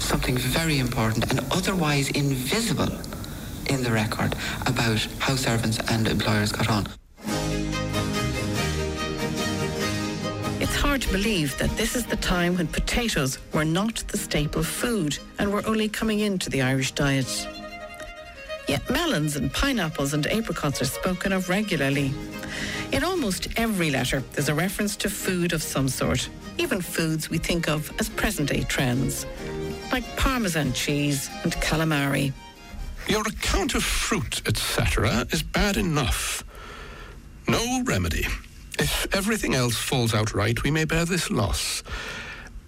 [0.00, 2.98] something very important and otherwise invisible
[3.66, 6.86] in the record about how servants and employers got on.
[10.74, 14.64] It's hard to believe that this is the time when potatoes were not the staple
[14.64, 17.46] food and were only coming into the Irish diet.
[18.66, 22.12] Yet melons and pineapples and apricots are spoken of regularly.
[22.90, 27.38] In almost every letter, there's a reference to food of some sort, even foods we
[27.38, 29.26] think of as present day trends,
[29.92, 32.32] like Parmesan cheese and calamari.
[33.06, 36.42] Your account of fruit, etc., is bad enough.
[37.46, 38.26] No remedy.
[38.84, 41.82] If everything else falls out right, we may bear this loss.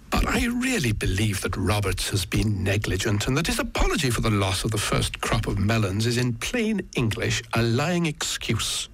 [0.09, 4.31] But I really believe that Roberts has been negligent and that his apology for the
[4.31, 8.89] loss of the first crop of melons is in plain English a lying excuse.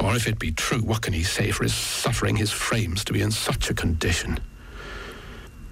[0.00, 3.12] Or if it be true, what can he say for his suffering his frames to
[3.12, 4.40] be in such a condition?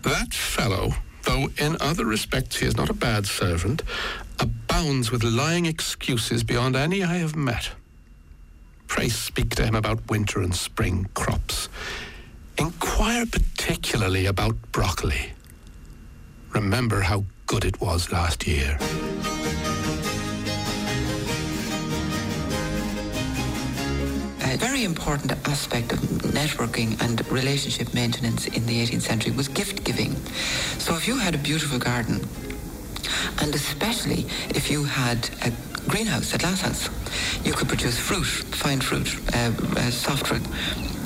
[0.02, 0.92] That fellow,
[1.24, 3.82] though in other respects he is not a bad servant,
[4.38, 7.72] abounds with lying excuses beyond any I have met.
[8.94, 11.70] Pray speak to him about winter and spring crops.
[12.58, 15.32] Inquire particularly about broccoli.
[16.50, 18.76] Remember how good it was last year.
[24.42, 25.98] A very important aspect of
[26.36, 30.14] networking and relationship maintenance in the 18th century was gift giving.
[30.76, 32.20] So if you had a beautiful garden,
[33.40, 36.62] and especially if you had a greenhouse, a glass
[37.44, 40.42] you could produce fruit, fine fruit, uh, uh, soft fruit,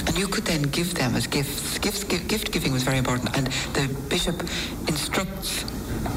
[0.06, 1.78] and you could then give them as gifts.
[1.78, 4.40] Gifts, gift, gift giving was very important, and the bishop
[4.88, 5.64] instructs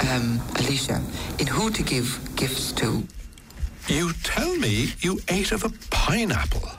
[0.09, 1.01] um, Alicia
[1.39, 3.03] in who to give gifts to.
[3.87, 6.69] You tell me you ate of a pineapple.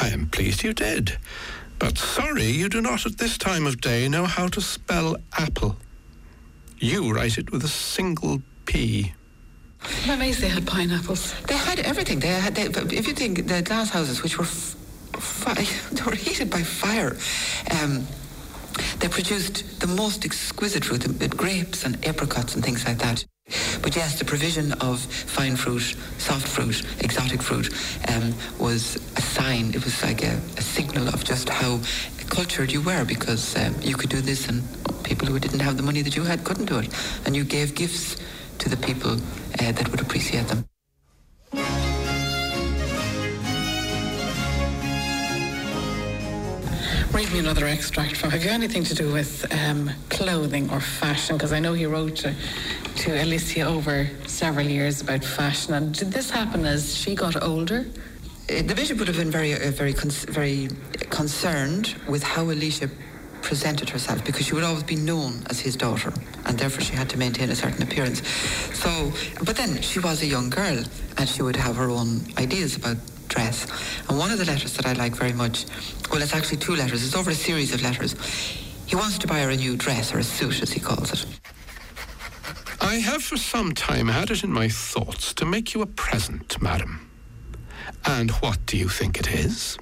[0.00, 1.18] I am pleased you did,
[1.78, 5.76] but sorry you do not at this time of day know how to spell apple.
[6.78, 9.14] You write it with a single P.
[9.84, 11.34] I'm amazed they had pineapples.
[11.42, 12.20] They had everything.
[12.20, 12.64] They had, they,
[12.96, 14.76] if you think the glass houses, which were f-.
[15.92, 17.16] They were heated by fire.
[17.70, 18.06] Um,
[18.98, 21.04] they produced the most exquisite fruit,
[21.36, 23.24] grapes and apricots and things like that.
[23.82, 27.68] But yes, the provision of fine fruit, soft fruit, exotic fruit
[28.08, 29.68] um, was a sign.
[29.74, 31.78] It was like a, a, signal of just how
[32.30, 34.62] cultured you were because um, you could do this and
[35.04, 36.88] people who didn't have the money that you had couldn't do it.
[37.26, 38.16] And you gave gifts
[38.58, 40.64] to the people uh, that would appreciate them.
[47.12, 48.30] Read me another extract from.
[48.30, 51.36] Have you anything to do with um, clothing or fashion?
[51.36, 52.34] Because I know he wrote to,
[52.96, 55.74] to Alicia over several years about fashion.
[55.74, 57.86] And did this happen as she got older?
[58.50, 60.68] Uh, the bishop would have been very, uh, very, very
[61.10, 62.90] concerned with how Alicia
[63.44, 66.12] presented herself because she would always be known as his daughter
[66.46, 68.26] and therefore she had to maintain a certain appearance.
[68.76, 69.12] So,
[69.44, 70.82] but then she was a young girl
[71.18, 72.96] and she would have her own ideas about
[73.28, 73.66] dress.
[74.08, 75.66] And one of the letters that I like very much,
[76.10, 77.04] well, it's actually two letters.
[77.04, 78.14] It's over a series of letters.
[78.86, 81.26] He wants to buy her a new dress or a suit, as he calls it.
[82.80, 86.60] I have for some time had it in my thoughts to make you a present,
[86.60, 87.10] madam.
[88.04, 89.78] And what do you think it is?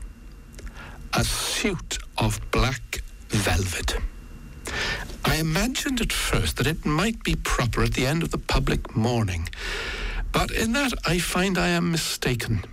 [1.15, 3.03] A suit of black
[3.33, 3.97] velvet.
[5.25, 8.95] I imagined at first that it might be proper at the end of the public
[8.97, 9.49] mourning,
[10.33, 12.65] but in that I find I am mistaken.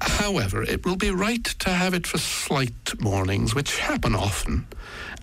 [0.00, 4.66] However, it will be right to have it for slight mournings, which happen often,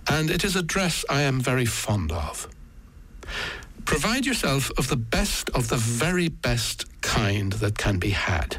[0.08, 2.48] and it is a dress I am very fond of.
[3.84, 8.58] Provide yourself of the best of the very best kind that can be had.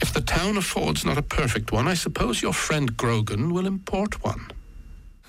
[0.00, 4.24] If the town affords not a perfect one, I suppose your friend Grogan will import
[4.24, 4.50] one.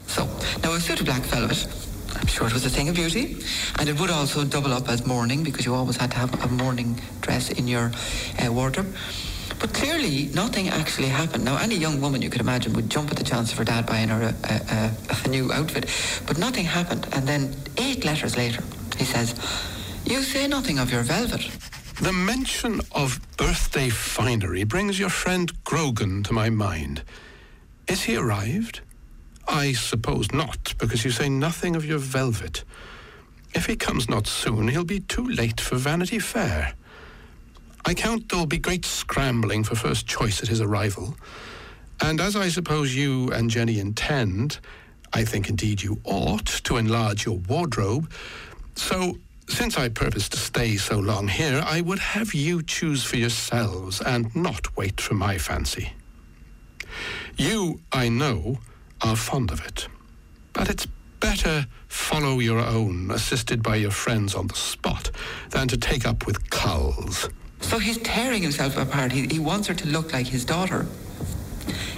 [0.07, 0.25] So,
[0.61, 1.67] now a suit of black velvet,
[2.15, 3.37] I'm sure it was a thing of beauty.
[3.79, 6.47] And it would also double up as mourning because you always had to have a
[6.47, 7.91] mourning dress in your
[8.43, 8.95] uh, wardrobe.
[9.59, 11.45] But clearly, nothing actually happened.
[11.45, 13.85] Now, any young woman you could imagine would jump at the chance of her dad
[13.85, 14.91] buying her a, a,
[15.25, 15.89] a new outfit.
[16.27, 17.07] But nothing happened.
[17.13, 18.63] And then, eight letters later,
[18.97, 19.35] he says,
[20.05, 21.49] You say nothing of your velvet.
[22.01, 27.03] The mention of birthday finery brings your friend Grogan to my mind.
[27.87, 28.81] Is he arrived?
[29.47, 32.63] I suppose not, because you say nothing of your velvet.
[33.53, 36.73] If he comes not soon, he'll be too late for Vanity Fair.
[37.85, 41.15] I count there'll be great scrambling for first choice at his arrival.
[42.01, 44.59] And as I suppose you and Jenny intend,
[45.11, 48.09] I think indeed you ought to enlarge your wardrobe.
[48.75, 49.17] So,
[49.47, 54.01] since I purpose to stay so long here, I would have you choose for yourselves
[54.01, 55.93] and not wait for my fancy.
[57.37, 58.59] You, I know,
[59.03, 59.87] are fond of it,
[60.53, 60.87] but it's
[61.19, 65.11] better follow your own, assisted by your friends on the spot,
[65.51, 67.29] than to take up with culls.
[67.59, 69.11] So he's tearing himself apart.
[69.11, 70.85] He, he wants her to look like his daughter.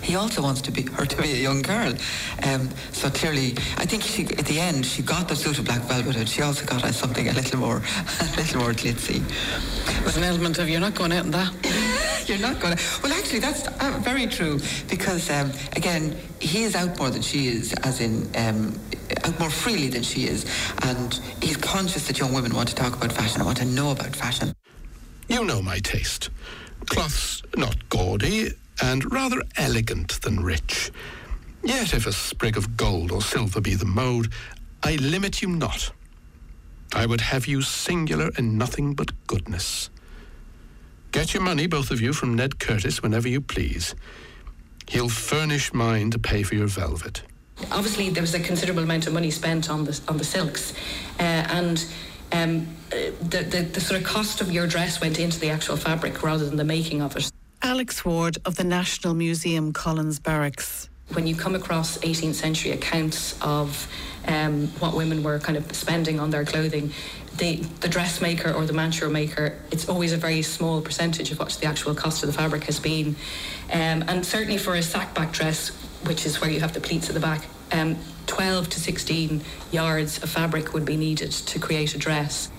[0.01, 1.93] He also wants to be her to be a young girl.
[2.43, 5.81] Um, so clearly, I think she, at the end, she got the suit of black
[5.81, 7.77] velvet, and she also got something a little more,
[8.21, 9.23] a little more glitzy.
[10.01, 11.53] There's an element of you're not going out in that.
[12.27, 12.83] you're not going to.
[13.01, 14.59] Well, actually, that's uh, very true
[14.89, 18.79] because um, again, he is out more than she is, as in um,
[19.23, 20.45] out more freely than she is,
[20.83, 23.91] and he's conscious that young women want to talk about fashion, and want to know
[23.91, 24.53] about fashion.
[25.27, 26.29] You know my taste.
[26.87, 28.51] Cloths not gaudy,
[28.81, 30.91] and rather elegant than rich.
[31.63, 34.31] Yet if a sprig of gold or silver be the mode,
[34.83, 35.91] I limit you not.
[36.93, 39.89] I would have you singular in nothing but goodness.
[41.11, 43.95] Get your money, both of you, from Ned Curtis whenever you please.
[44.87, 47.23] He'll furnish mine to pay for your velvet.
[47.71, 50.73] Obviously, there was a considerable amount of money spent on the on the silks,
[51.19, 51.85] uh, and
[52.33, 56.21] um, the, the, the sort of cost of your dress went into the actual fabric
[56.21, 57.31] rather than the making of it.
[57.65, 60.87] Alex Ward of the National Museum Collins Barracks.
[61.13, 63.87] When you come across 18th century accounts of
[64.27, 66.91] um, what women were kind of spending on their clothing,
[67.37, 71.49] the, the dressmaker or the mantua maker, it's always a very small percentage of what
[71.59, 73.15] the actual cost of the fabric has been.
[73.73, 75.69] Um, and certainly for a sackback dress,
[76.05, 77.97] which is where you have the pleats at the back, um,
[78.27, 79.41] 12 to 16
[79.71, 82.51] yards of fabric would be needed to create a dress.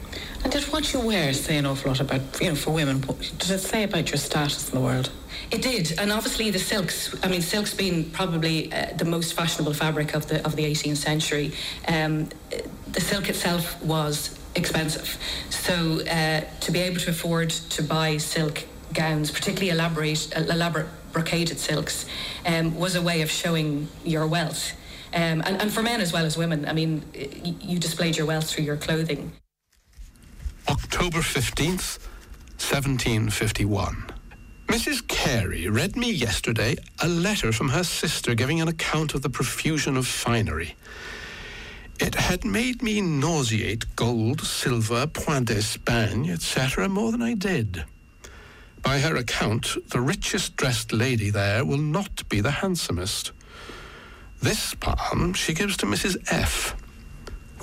[0.47, 3.01] And did what you wear say an awful lot about, you know, for women?
[3.01, 5.11] Did it say about your status in the world?
[5.51, 7.13] It did, and obviously the silks.
[7.25, 10.99] I mean, silks being probably uh, the most fashionable fabric of the of the 18th
[10.99, 11.53] century.
[11.89, 12.29] Um,
[12.93, 15.19] the silk itself was expensive,
[15.51, 21.59] so uh, to be able to afford to buy silk gowns, particularly elaborate elaborate brocaded
[21.59, 22.07] silks,
[22.47, 24.75] um, was a way of showing your wealth.
[25.13, 28.49] Um, and, and for men as well as women, I mean, you displayed your wealth
[28.49, 29.33] through your clothing.
[30.69, 31.99] October 15th,
[32.59, 34.07] 1751.
[34.67, 35.07] Mrs.
[35.07, 39.97] Carey read me yesterday a letter from her sister giving an account of the profusion
[39.97, 40.75] of finery.
[42.01, 47.85] It had made me nauseate gold, silver, point d'Espagne, etc., more than I did.
[48.83, 53.33] By her account, the richest dressed lady there will not be the handsomest.
[54.43, 56.17] This palm she gives to Mrs.
[56.31, 56.75] F.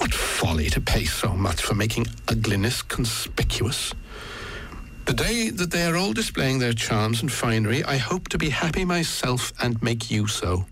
[0.04, 3.94] What folly to pay so much for making ugliness conspicuous.
[5.06, 8.50] The day that they are all displaying their charms and finery, I hope to be
[8.50, 10.66] happy myself and make you so.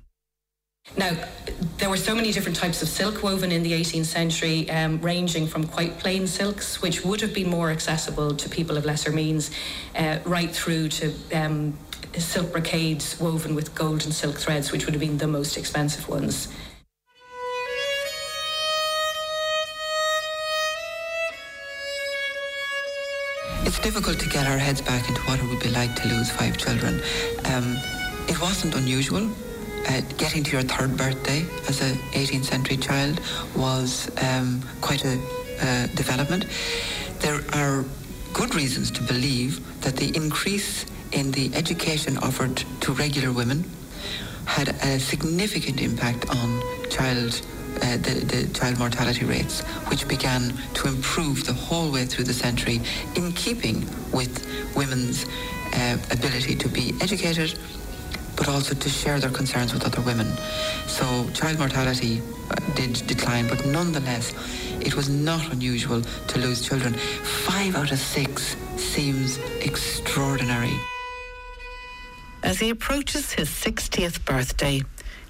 [0.98, 1.12] Now,
[1.78, 5.48] there were so many different types of silk woven in the 18th century, um, ranging
[5.48, 9.50] from quite plain silks, which would have been more accessible to people of lesser means,
[9.96, 11.78] uh, right through to um,
[12.18, 16.10] silk brocades woven with gold and silk threads, which would have been the most expensive
[16.10, 16.50] ones.
[23.64, 26.30] It's difficult to get our heads back into what it would be like to lose
[26.32, 27.02] five children.
[27.46, 27.78] Um,
[28.28, 29.30] it wasn't unusual.
[29.88, 33.20] Uh, getting to your third birthday as an 18th century child
[33.56, 35.20] was um, quite a
[35.62, 36.46] uh, development.
[37.20, 37.86] There are
[38.34, 43.70] good reasons to believe that the increase in the education offered to regular women
[44.46, 47.42] had a significant impact on child
[47.78, 52.34] uh, the, the child mortality rates, which began to improve the whole way through the
[52.34, 52.82] century
[53.16, 54.46] in keeping with
[54.76, 55.26] women's
[55.74, 57.58] uh, ability to be educated
[58.36, 60.26] but also to share their concerns with other women.
[60.88, 64.34] So child mortality uh, did decline, but nonetheless,
[64.80, 66.94] it was not unusual to lose children.
[66.94, 70.74] Five out of six seems extraordinary.
[72.44, 74.82] As he approaches his 60th birthday,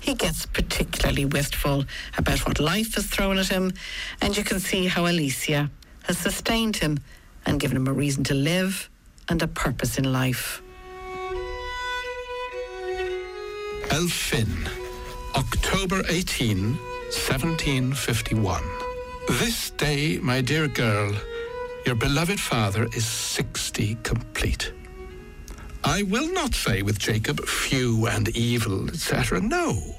[0.01, 1.85] he gets particularly wistful
[2.17, 3.71] about what life has thrown at him,
[4.21, 5.69] and you can see how Alicia
[6.03, 6.99] has sustained him
[7.45, 8.89] and given him a reason to live
[9.29, 10.61] and a purpose in life.
[13.89, 14.67] Elphin,
[15.35, 18.63] October 18, 1751.
[19.29, 21.13] This day, my dear girl,
[21.85, 24.73] your beloved father is 60 complete.
[25.83, 29.41] I will not say with Jacob, few and evil, etc.
[29.41, 29.95] No.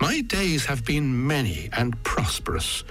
[0.00, 2.84] My days have been many and prosperous.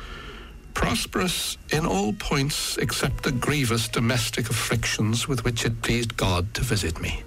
[0.74, 6.62] Prosperous in all points except the grievous domestic afflictions with which it pleased God to
[6.62, 7.24] visit me.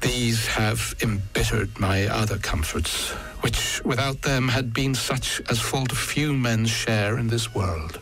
[0.00, 3.10] These have embittered my other comforts,
[3.40, 7.98] which without them had been such as fall to few men's share in this world.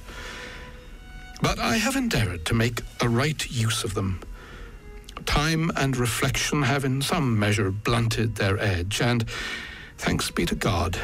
[1.40, 4.20] But I have endeavored to make a right use of them.
[5.24, 9.24] Time and reflection have in some measure blunted their edge, and
[9.98, 10.98] thanks be to God,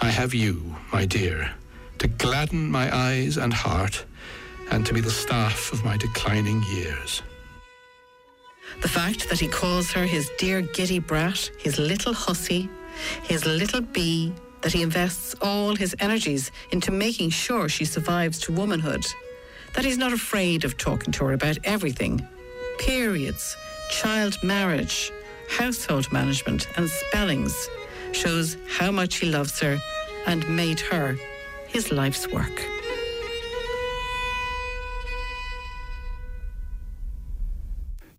[0.00, 1.52] I have you, my dear,
[1.98, 4.04] to gladden my eyes and heart,
[4.70, 7.22] and to be the staff of my declining years.
[8.80, 12.68] The fact that he calls her his dear giddy brat, his little hussy,
[13.22, 14.32] his little bee,
[14.62, 19.04] that he invests all his energies into making sure she survives to womanhood,
[19.74, 22.26] that he's not afraid of talking to her about everything
[22.86, 23.56] periods,
[23.90, 25.12] child marriage,
[25.48, 27.68] household management, and spellings
[28.10, 29.78] shows how much he loves her
[30.26, 31.16] and made her
[31.68, 32.66] his life's work.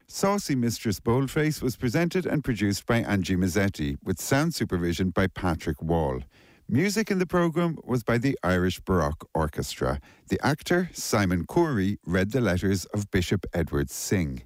[0.07, 5.81] Saucy Mistress Boldface was presented and produced by Angie Mazzetti, with sound supervision by Patrick
[5.81, 6.21] Wall.
[6.69, 9.99] Music in the programme was by the Irish Baroque Orchestra.
[10.29, 14.43] The actor, Simon Corey, read the letters of Bishop Edward Synge.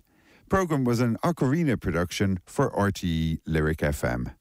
[0.49, 4.37] Programme was an Ocarina production for RTE Lyric FM.